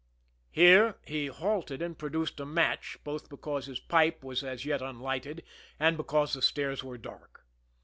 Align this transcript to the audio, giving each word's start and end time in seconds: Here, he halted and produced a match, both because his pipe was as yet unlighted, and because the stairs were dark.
Here, 0.49 0.97
he 1.05 1.27
halted 1.27 1.79
and 1.79 1.95
produced 1.95 2.39
a 2.39 2.45
match, 2.47 2.97
both 3.03 3.29
because 3.29 3.67
his 3.67 3.79
pipe 3.79 4.23
was 4.23 4.43
as 4.43 4.65
yet 4.65 4.81
unlighted, 4.81 5.43
and 5.79 5.95
because 5.95 6.33
the 6.33 6.41
stairs 6.41 6.83
were 6.83 6.97
dark. 6.97 7.45